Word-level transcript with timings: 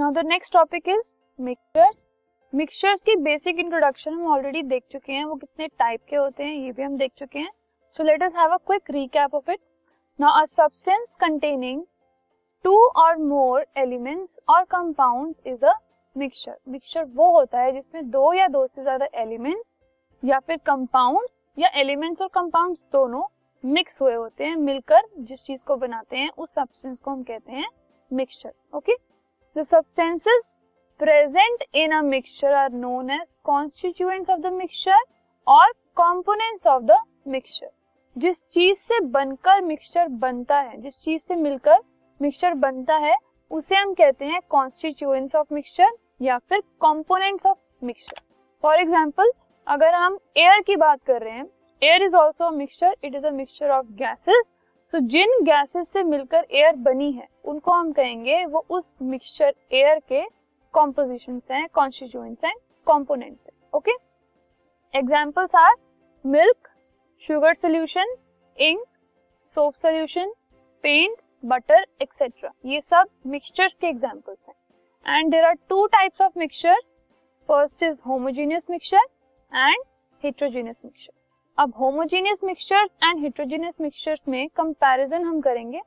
Now 0.00 0.10
the 0.12 0.18
next 0.18 0.52
topic 0.52 0.88
is 0.88 1.08
mixtures 1.38 2.04
mixtures 2.52 3.02
की 3.02 3.14
basic 3.16 3.58
introduction 3.58 4.12
हम 4.12 4.26
already 4.32 4.62
देख 4.62 4.82
चुके 4.92 5.12
हैं। 5.12 5.24
वो 5.24 5.34
कितने 5.34 5.66
टाइप 5.68 6.00
के 6.10 6.16
होते 6.16 6.42
हैं, 6.42 6.54
ये 6.54 6.70
भी 6.72 6.82
हम 6.82 6.96
देख 6.98 7.10
चुके 7.18 7.38
हैं। 7.38 7.50
So 7.96 8.04
let 8.04 8.22
us 8.22 8.32
have 8.36 8.50
a 8.50 8.56
quick 8.58 8.90
recap 8.90 9.34
of 9.34 9.50
it 9.50 9.58
now 10.18 10.40
a 10.42 10.44
substance 10.46 11.14
containing 11.20 11.82
two 12.64 12.74
और 12.96 13.16
मोर 13.24 13.66
एलिमेंट्स 13.78 14.38
और 14.48 14.64
compounds 14.70 15.40
is 15.46 15.64
a 15.64 15.74
mixture 16.16 16.56
mixture 16.68 17.04
वो 17.12 17.30
होता 17.32 17.60
है 17.60 17.72
जिसमें 17.72 18.10
दो 18.10 18.32
या 18.32 18.48
दो 18.48 18.66
से 18.66 18.82
ज़्यादा 18.82 19.08
एलिमेंट्स 19.16 19.72
या 20.22 20.38
फिर 20.38 20.56
कंपाउंड्स 20.66 21.36
या 21.58 21.70
एलिमेंट्स 21.80 22.22
और 22.22 22.28
कंपाउंड्स 22.34 22.80
दोनों 22.92 23.22
मिक्स 23.64 24.00
हुए 24.02 24.14
होते 24.14 24.44
हैं, 24.44 24.56
मिलकर 24.56 25.02
जिस 25.18 25.44
चीज़ 25.44 25.62
को 25.64 25.76
बनाते 25.76 26.16
हैं, 26.16 26.30
उस 26.30 26.50
सब्सटेंस 26.50 26.98
को 26.98 27.10
हम 27.10 27.22
कहते 27.24 27.52
हैं 27.52 27.68
mixture 28.10 28.52
okay 28.74 29.10
substances 29.56 30.56
present 31.00 31.62
in 31.74 31.92
a 31.92 32.00
mixture 32.02 32.52
are 32.52 32.72
known 32.72 33.10
as 33.10 33.34
constituents 33.44 34.30
of 34.30 34.40
the 34.40 34.52
mixture 34.52 35.02
और 35.46 35.72
कंपोनेंट्स 35.96 36.66
ऑफ़ 36.66 36.82
द 36.82 36.98
मिक्सचर 37.28 37.70
जिस 38.16 38.42
चीज़ 38.44 38.78
से 38.78 39.00
बनकर 39.00 39.60
मिक्सचर 39.60 40.08
बनता 40.08 40.58
है, 40.58 40.80
जिस 40.80 40.94
चीज़ 40.94 41.22
से 41.22 41.34
मिलकर 41.36 41.80
मिक्सचर 42.20 42.54
बनता 42.56 42.96
है, 42.96 43.16
उसे 43.50 43.76
हम 43.76 43.94
कहते 43.94 44.24
हैं 44.24 44.40
कॉन्स्टिट्यूएंट्स 44.50 45.34
ऑफ़ 45.36 45.54
मिक्सचर 45.54 45.90
या 46.22 46.38
फिर 46.40 46.60
components 46.82 47.46
of 47.46 47.58
mixture 47.82 48.22
for 48.64 48.80
example 48.80 49.32
अगर 49.66 49.94
हम 49.94 50.18
एयर 50.36 50.62
की 50.62 50.76
बात 50.76 51.02
कर 51.06 51.22
रहे 51.22 51.34
हैं 51.34 51.46
air 51.82 52.02
is 52.02 52.16
also 52.16 52.50
mixture 52.52 52.96
it 53.04 53.14
is 53.14 53.26
a 53.26 53.30
mixture 53.32 53.70
of 53.70 53.86
gases 53.94 54.50
तो 54.92 54.98
जिन 55.00 55.42
गैसेस 55.44 55.92
से 55.92 56.02
मिलकर 56.02 56.46
एयर 56.50 56.76
बनी 56.76 57.10
है, 57.12 57.26
उनको 57.44 57.72
हम 57.72 57.92
कहेंगे 57.92 58.44
वो 58.46 58.64
उस 58.70 58.96
मिक्सचर 59.02 59.52
एयर 59.72 59.98
के 60.08 60.22
कॉम्पोजिशन 60.74 61.38
हैं 61.50 61.66
कॉन्स्टिट्यूएंट्स 61.74 62.44
हैं 62.44 62.54
कॉम्पोनेंट्स 62.86 63.46
हैं 63.46 63.52
okay 63.74 63.92
examples 64.94 65.54
are 65.54 65.74
milk 66.24 66.68
sugar 67.22 67.54
solution 67.54 68.14
ink 68.58 68.84
soap 69.56 69.74
solution 69.76 70.32
paint 70.84 71.16
butter 71.42 71.84
etcetera 72.02 72.50
ये 72.66 72.80
सब 72.80 73.08
मिक्सचर्स 73.26 73.76
के 73.76 73.86
एग्जाम्पल्स 73.86 74.38
हैं. 74.48 74.54
And 75.06 75.30
there 75.30 75.44
are 75.44 75.54
two 75.68 75.86
types 75.86 76.20
of 76.20 76.38
mixtures 76.38 76.94
first 77.48 77.82
is 77.82 78.00
homogeneous 78.06 78.66
mixture 78.70 79.06
and 79.52 79.84
heterogeneous 80.22 80.80
mixture 80.84 81.12
अब 81.60 81.72
homogeneous 81.78 82.40
mixtures 82.44 82.90
and 83.04 83.18
heterogeneous 83.22 83.74
mixtures 83.80 84.22
में 84.28 84.48
comparison 84.56 85.24
हम 85.24 85.40
करेंगे। 85.40 85.80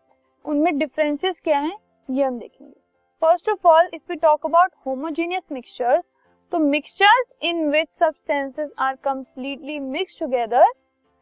उनमें 0.45 0.77
differences 0.77 1.39
क्या 1.43 1.59
हैं, 1.59 1.77
ये 2.09 2.23
हम 2.23 2.37
देखेंगे। 2.39 2.73
First 3.21 3.49
of 3.49 3.67
all 3.67 3.89
if 3.93 4.01
we 4.09 4.15
talk 4.17 4.45
about 4.45 4.71
homogeneous 4.85 5.43
mixtures 5.51 6.03
तो 6.51 6.59
mixtures 6.59 7.33
in 7.43 7.69
which 7.71 7.91
substances 7.91 8.71
are 8.79 8.95
completely 9.03 9.79
mix 9.79 10.19
together 10.19 10.71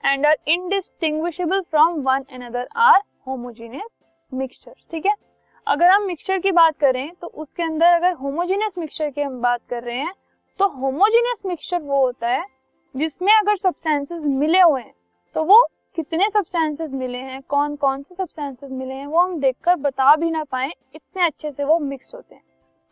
and 0.03 0.25
are 0.25 0.38
indistinguishable 0.49 1.61
from 1.61 2.02
one 2.03 2.25
another 2.33 2.67
are 2.81 3.02
homogeneous 3.27 3.89
mixture 4.31 4.73
ठीक 4.91 5.05
है? 5.05 5.16
अगर 5.67 5.89
हम 5.89 6.07
मिक्सचर 6.07 6.39
की 6.39 6.52
बात 6.53 6.77
करें 6.79 7.09
तो 7.22 7.27
उसके 7.27 7.63
अंदर 7.63 7.95
अगर 7.95 8.13
होमोजीनियस 8.22 8.77
मिक्सचर 8.77 9.09
की 9.09 9.22
हम 9.22 9.41
बात 9.41 9.61
कर 9.69 9.83
रहे 9.83 9.97
हैं 9.97 10.13
तो 10.59 10.67
होमोजीनियस 10.72 11.41
मिक्सचर 11.45 11.81
वो 11.81 12.05
होता 12.05 12.29
है 12.29 12.45
जिसमें 12.95 13.34
अगर 13.34 13.56
सब्सटेंसेस 13.58 14.25
मिले 14.28 14.59
हुए 14.61 14.81
हैं 14.81 14.94
तो 15.36 15.44
वो 15.44 15.64
कितने 15.97 16.28
सब्सटेंसेस 16.30 16.94
मिले 16.94 17.17
हैं 17.20 17.42
कौन 17.50 17.75
कौन 17.75 18.02
से 18.03 18.16
सब्सटेंसेस 18.16 18.72
मिले 18.72 18.94
हैं, 18.94 19.06
वो 19.08 19.20
हम 19.20 19.39
देखकर 19.39 19.75
बता 19.78 20.16
भी 20.16 20.31
ना 20.31 20.44
पाए, 20.44 20.72
इतने 20.95 21.25
अच्छे 21.25 21.52
से 21.52 21.64
वो 21.64 21.78
मिक्स 21.80 22.14
होते 22.14 22.36
हैं। 22.36 22.42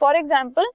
For 0.01 0.15
example 0.15 0.69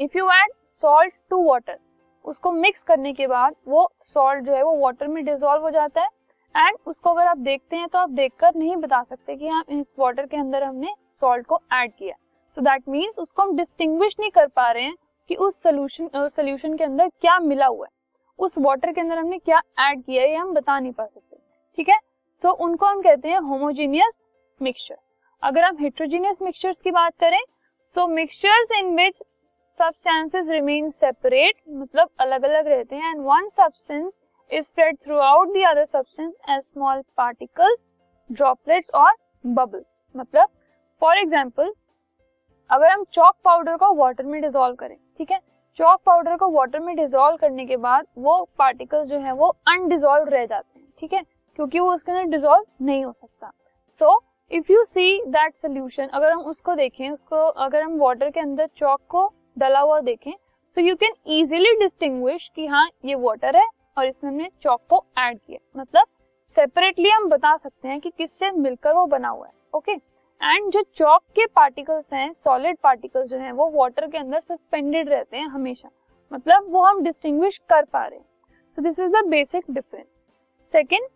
if 0.00 0.16
you 0.18 0.30
add 0.32 0.52
salt 0.82 1.14
to 1.30 1.42
water 1.44 1.78
उसको 2.24 2.52
मिक्स 2.52 2.82
करने 2.82 3.12
के 3.12 3.26
बाद 3.26 3.54
वो 3.68 3.88
सॉल्ट 4.04 4.44
जो 4.44 4.54
है 4.54 4.62
वो 4.62 4.76
वाटर 4.78 5.08
में 5.08 5.24
डिजोल्व 5.24 5.62
हो 5.62 5.70
जाता 5.70 6.00
है। 6.00 6.08
एंड 6.54 6.76
उसको 6.86 7.10
अगर 7.10 7.26
आप 7.26 7.38
देखते 7.38 7.76
हैं 7.76 7.88
तो 7.88 7.98
आप 7.98 8.10
देखकर 8.12 8.54
नहीं 8.56 8.76
बता 8.76 9.02
सकते 9.02 9.36
कि 9.36 9.48
हाँ 9.48 9.64
इस 9.70 9.94
वाटर 9.98 10.26
के 10.26 10.36
अंदर 10.36 10.64
हमने 10.64 10.94
सॉल्ट 11.22 11.46
को 11.46 11.60
ऐड 11.74 11.92
किया। 11.92 12.14
सो 12.56 12.60
दैट 12.60 12.88
मीन्स 12.88 13.18
उसको 13.18 13.42
हम 13.42 13.56
डिस्टिंग्विश 13.56 14.16
नहीं 14.20 14.30
कर 14.30 14.46
पा 14.48 14.70
रहे 14.70 14.84
हैं 14.84 14.96
कि 15.30 15.34
उस 15.36 15.62
सोल्यूशन 15.62 16.28
सोल्यूशन 16.28 16.76
के 16.76 16.84
अंदर 16.84 17.08
क्या 17.10 17.38
मिला 17.40 17.66
हुआ 17.66 17.86
है। 17.86 17.96
उस 18.38 18.54
वाटर 18.58 18.92
के 18.92 19.00
अंदर 19.00 19.18
हमने 19.18 19.38
क्या 19.38 19.60
ऐड 19.80 20.02
किया 20.02 20.22
है 20.22 20.30
ये 20.30 20.36
हम 20.36 20.52
बता 20.54 20.78
नहीं 20.78 20.92
पा 20.92 21.06
सकते। 21.06 21.36
ठीक 21.78 21.88
है? 21.88 21.98
सो 22.44 22.48
so, 22.48 22.54
उनको 22.54 22.86
हम 22.86 23.00
कहते 23.02 23.28
हैं 23.28 23.38
होमोजीनियस 23.40 24.18
मिक्सचर 24.60 24.96
अगर 25.42 25.64
हम 25.64 25.76
हेट्रोजीनियस 25.80 26.42
मिक्सचर्स 26.42 26.80
की 26.82 26.90
बात 26.90 27.12
करें 27.20 27.40
so 27.96 28.06
mixtures 28.08 28.72
in 28.78 28.94
which 28.96 29.16
substances 29.80 30.48
remain 30.50 30.88
separate 30.90 31.54
मतलब 31.70 32.08
अलग 32.20 32.44
अलग 32.44 32.66
रहते 32.68 32.96
हैं 32.96 33.10
and 33.10 33.20
one 33.24 33.48
substance 33.48 34.20
is 34.50 34.64
spread 34.64 34.96
throughout 35.18 35.52
the 35.52 35.62
other 35.64 35.84
substance 35.84 36.32
as 36.50 36.62
small 36.62 37.02
particles 37.16 37.84
droplets 38.30 38.90
और 38.94 39.12
बबल्स 39.44 40.00
मतलब 40.14 40.48
फॉर 41.02 41.18
एग्ज़ाम्पल 41.18 41.72
अगर 42.70 42.90
हम 42.90 43.04
चॉक 43.12 43.34
पाउडर 43.44 43.76
को 43.76 43.92
वाटर 43.94 44.24
में 44.24 44.40
डिजोल्व 44.40 44.74
करें 44.76 44.96
ठीक 45.18 45.30
है? 45.30 45.38
चॉक 45.78 46.00
पाउडर 46.06 46.36
को 46.36 46.48
वाटर 46.50 46.80
में 46.80 46.94
डिजोल्व 46.96 47.36
करने 47.36 47.64
के 47.66 47.76
बाद 47.76 48.06
वो 48.18 48.32
पार्टिकल 48.58 49.04
जो 49.06 49.18
है 49.18 49.32
वो 49.32 49.48
अनडिजोल्व 49.68 50.28
रह 50.28 50.46
जाते 50.46 50.78
हैं, 50.78 50.88
ठीक 51.00 51.12
है? 51.12 51.22
क्योंकि 51.58 51.78
वो 51.80 51.92
उसके 51.94 52.12
अंदर 52.12 52.30
डिजोल्व 52.30 52.64
नहीं 52.84 53.04
हो 53.04 53.12
सकता। 53.12 53.50
So 54.00 54.18
if 54.50 54.72
you 54.72 54.82
see 54.84 55.22
that 55.26 55.54
solution 55.56 56.06
अगर 56.06 56.32
हम 56.32 56.40
उसको 56.42 56.74
देखें, 56.74 57.08
उसको 57.10 57.36
अगर 57.36 57.82
हम 57.82 57.96
वाटर 57.98 58.30
के 58.30 58.40
अंदर 58.40 58.66
चौक 58.76 59.00
को 59.08 59.26
डला 59.58 59.80
हुआ 59.80 60.00
देखें 60.00 60.32
तो 60.76 60.80
यू 60.80 60.96
कैन 60.96 61.14
इजिली 61.32 61.74
डिस्टिंग्विश 61.78 62.50
कि 62.56 62.66
हाँ 62.66 62.88
ये 63.04 63.14
वाटर 63.16 63.56
है 63.56 63.66
और 63.96 64.06
इसमें 64.06 64.30
हमने 64.30 64.48
चौक 64.62 64.80
को 64.90 65.04
ऐड 65.18 65.38
किया। 65.38 65.80
मतलब 65.80 66.06
सेपरेटली 66.48 67.10
हम 67.10 67.28
बता 67.28 67.56
सकते 67.56 67.88
हैं 67.88 68.00
कि 68.00 68.10
किससे 68.10 68.50
मिलकर 68.52 68.94
वो 68.94 69.06
बना 69.06 69.28
हुआ 69.28 69.46
है 69.46 69.52
ओके 69.74 69.92
okay? 69.92 70.04
एंड 70.40 70.70
जो 70.72 70.82
चौक 70.94 71.22
के 71.36 71.46
पार्टिकल्स 71.46 72.12
हैं 72.12 72.32
सॉलिड 72.34 72.76
पार्टिकल्स 72.82 73.28
जो 73.30 73.38
हैं, 73.38 73.52
वो 73.52 73.68
वाटर 73.70 74.06
के 74.06 74.18
अंदर 74.18 74.40
सस्पेंडेड 74.40 75.08
रहते 75.08 75.36
हैं 75.36 75.46
हमेशा। 75.48 75.90
मतलब 76.32 76.66
वो 76.70 76.82
हम 76.82 77.02
डिस्टिंग्विश 77.04 77.58
कर 77.70 77.84
पा 77.84 78.04
रहे 78.06 78.18
हैं। 78.18 78.26
तो 78.78 78.82
this 78.82 79.00
is 79.00 79.12
the 79.12 79.24
basic 79.28 79.64
difference 79.70 80.06
second 80.74 81.06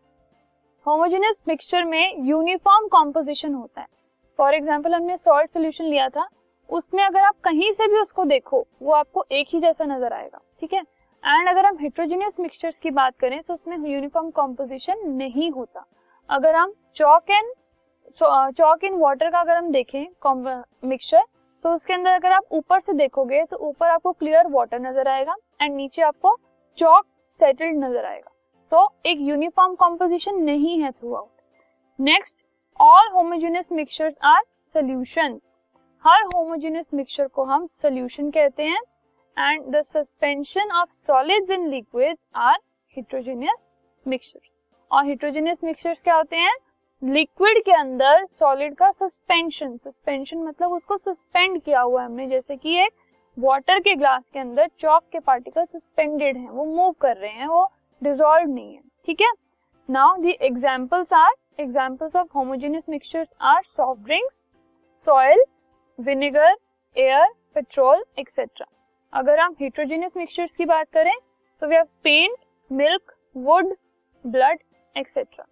homogeneous 0.87 1.43
mixture 1.49 1.85
में 1.85 2.27
यूनिफॉर्म 2.27 2.89
कॉम्पोजिशन 2.89 3.55
होता 3.55 3.81
है। 3.81 3.87
फॉर 4.39 4.55
एग्ज़ाम्पल 4.55 4.95
हमने 4.95 5.17
सॉल्ट 5.19 5.51
सोल्यूशन 5.51 5.85
लिया 5.85 6.09
था। 6.09 6.29
उसमें 6.71 7.05
अगर 7.05 7.21
आप 7.21 7.35
कहीं 7.45 7.73
से 7.73 7.87
भी 7.89 8.01
उसको 8.01 8.25
देखो, 8.25 8.67
वो 8.83 8.93
आपको 8.93 9.25
एक 9.31 9.49
ही 9.49 9.61
जैसा 9.61 9.85
नज़र 9.87 10.13
आएगा, 10.13 10.41
ठीक 10.61 10.73
है? 10.73 10.81
एंड 10.81 11.49
अगर 11.49 11.67
हम 11.67 11.79
हेट्रोजीनियस 11.79 12.41
मिक्सचर्स 12.41 12.79
की 12.79 12.91
बात 12.93 13.17
करें 13.17 13.41
तो 13.41 13.55
उसमें 13.55 13.77
यूनिफॉर्म 13.89 14.31
कॉम्पोजिशन 14.33 15.09
नहीं 15.09 15.51
होता। 15.51 15.85
अगर 16.31 16.55
हम 16.55 16.73
chalk 16.97 17.31
and 17.31 17.53
Chowk 18.11 18.85
in 18.85 18.95
water 19.01 19.31
का 19.31 19.41
अगर 19.41 19.57
हम 19.57 19.71
देखें 19.73 20.05
मिक्सचर 20.85 21.23
तो 21.65 21.73
उसके 21.75 21.93
अंदर 21.93 22.11
अगर 22.11 22.33
आप 22.33 22.53
ऊपर 22.53 22.81
से 22.81 22.93
देखोगे 22.93 23.43
तो 23.45 23.57
ऊपर 23.69 23.89
आपको 23.89 24.13
क्लियर 24.13 24.47
वाटर 24.51 24.81
नज़र 24.81 25.09
आएगा 25.09 25.35
एंड 25.63 25.75
नीचे 25.75 26.03
आपको 26.03 26.37
चौक 26.79 27.07
सेटल्ड 27.33 27.85
नज़र 27.85 28.05
आएगा। 28.05 28.31
तो 28.73 28.89
एक 29.07 29.19
यूनिफॉर्म 29.21 29.75
कॉम्पोजिशन 29.75 30.43
नहीं 30.45 30.81
है 30.83 30.91
throughout 31.15 31.29
next 31.99 32.45
all 32.81 33.09
homogeneous 33.13 33.73
mixtures 33.73 34.15
are 34.25 34.43
solutions 34.75 35.55
her 36.05 36.25
homogeneous 36.35 36.91
mixture 36.95 37.27
को 37.29 37.45
हम 37.45 37.67
सोल्यूशन 37.73 38.31
कहते 38.31 38.63
हैं 38.63 38.81
and 39.37 39.71
the 39.75 39.81
suspension 39.83 40.71
of 40.81 40.91
solids 40.93 41.51
in 41.51 41.69
liquid 41.71 42.17
are 42.37 42.59
heterogeneous 42.97 43.59
mixtures 44.07 44.51
और 44.91 45.07
हेट्रोजेनियस 45.07 45.65
मिक्सचर्स 45.65 45.99
क्या 46.05 46.15
होते 46.15 46.37
हैं? 46.37 46.57
लिक्विड 47.03 47.59
के 47.65 47.73
अंदर 47.73 48.25
सॉलिड 48.27 48.75
का 48.77 48.91
सस्पेंशन 48.91 49.77
सस्पेंशन 49.77 50.39
मतलब 50.39 50.73
उसको 50.73 50.97
सस्पेंड 50.97 51.61
किया 51.63 51.81
हुआ 51.81 52.01
है 52.01 52.07
हमने, 52.07 52.27
जैसे 52.27 52.57
कि 52.57 52.77
एक 52.81 52.93
वाटर 53.37 53.79
के 53.81 53.95
ग्लास 53.95 54.23
के 54.33 54.39
अंदर 54.39 54.69
चॉक 54.81 55.03
के 55.13 55.19
पार्टिकल 55.21 55.65
सस्पेंडेड 55.65 56.37
हैं, 56.37 56.49
वो 56.49 56.65
मूव 56.67 56.93
कर 57.01 57.17
रहे 57.17 57.31
हैं, 57.31 57.47
वो 57.47 57.65
डिजोल्व 58.03 58.51
नहीं 58.51 58.75
है, 58.75 58.81
ठीक 59.07 59.21
है? 59.21 59.33
Now 59.89 60.17
the 60.17 60.35
examples 60.43 61.13
are 61.13 61.35
examples 61.61 62.17
of 62.17 62.29
homogeneous 62.35 62.89
mixtures 62.89 63.29
are 63.43 63.63
soft 63.67 64.05
drinks 64.05 64.45
soil 65.07 65.45
vinegar 65.99 66.55
air 66.97 67.27
petrol 67.55 68.05
etcetera 68.19 68.67
अगर 69.13 69.41
हम 69.41 69.57
हेट्रोजेनियस 69.61 70.17
मिक्सचर्स 70.17 70.55
की 70.57 70.65
बात 70.67 70.91
करें 70.95 71.15
तो 71.63 71.67
we 71.67 71.75
have 71.75 71.87
paint 72.05 72.37
milk 72.71 73.15
wood 73.37 73.75
blood 74.25 74.59
etcetera 74.97 75.45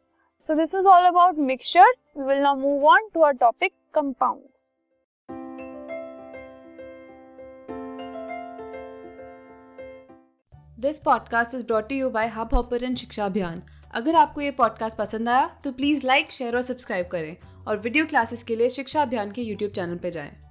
So, 0.51 0.57
this 0.57 0.73
is 0.75 0.85
all 0.85 1.05
about 1.09 1.39
mixtures. 1.39 1.99
We 2.17 2.25
will 2.25 2.43
now 2.43 2.57
move 2.57 2.83
on 2.83 3.05
to 3.13 3.23
our 3.23 3.35
topic, 3.35 3.73
compounds. 3.95 4.65
This 10.81 10.99
podcast 10.99 11.55
is 11.55 11.65
brought 11.67 11.93
you 11.93 12.11
by 12.11 12.29
Hubhopper 12.55 12.95
Shiksha 12.95 13.27
Abhiyan 13.27 13.63
अगर 13.95 14.15
आपको 14.15 14.41
ये 14.41 14.51
podcast 14.51 14.99
पसंद 14.99 15.29
आया 15.29 15.47
तो 15.65 15.73
please 15.73 16.07
like 16.07 16.33
share 16.33 16.57
और 16.57 16.63
subscribe 16.63 17.07
करें 17.07 17.37
और 17.69 17.77
video 17.77 18.07
classes 18.07 18.43
के 18.43 18.57
लिए 18.57 18.71
शिक्षा 18.71 19.03
अभियान 19.03 19.33
के 19.33 19.43
यूट्यूब 19.43 19.71
चैनल 19.71 19.97
पर 19.97 20.11
जाएँ। 20.11 20.50